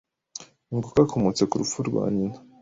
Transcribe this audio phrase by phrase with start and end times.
[0.75, 2.37] ngo kakomotse ku rupfu rwa nyina